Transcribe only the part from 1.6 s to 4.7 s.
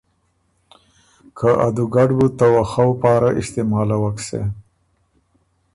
ا دُوګډ بُو ته وخؤ پاره استعمالوک سېن